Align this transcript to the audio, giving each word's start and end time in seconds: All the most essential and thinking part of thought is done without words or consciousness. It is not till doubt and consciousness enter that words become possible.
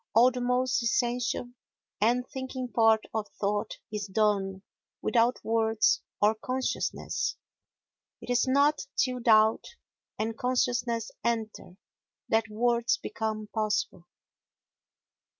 All 0.15 0.31
the 0.31 0.41
most 0.41 0.81
essential 0.81 1.51
and 2.01 2.27
thinking 2.27 2.69
part 2.69 3.03
of 3.13 3.27
thought 3.39 3.77
is 3.93 4.07
done 4.07 4.63
without 4.99 5.37
words 5.43 6.01
or 6.19 6.33
consciousness. 6.33 7.37
It 8.19 8.31
is 8.31 8.47
not 8.47 8.87
till 8.97 9.19
doubt 9.19 9.63
and 10.17 10.35
consciousness 10.35 11.11
enter 11.23 11.77
that 12.29 12.49
words 12.49 12.97
become 12.97 13.49
possible. 13.53 14.07